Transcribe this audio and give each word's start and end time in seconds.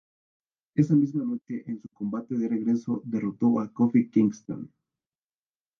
Esa 0.73 0.95
misma 0.95 1.23
noche 1.23 1.63
en 1.69 1.79
su 1.79 1.87
combate 1.89 2.33
de 2.35 2.47
regreso, 2.49 3.03
derrotó 3.05 3.59
a 3.59 3.71
Kofi 3.71 4.09
Kingston. 4.09 4.67